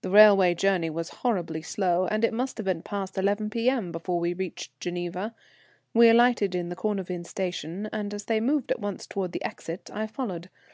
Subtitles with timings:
[0.00, 3.92] The railway journey was horribly slow, and it must have been past 11 P.M.
[3.92, 5.34] before we reached Geneva.
[5.92, 9.90] We alighted in the Cornavin station, and as they moved at once towards the exit
[9.92, 10.48] I followed.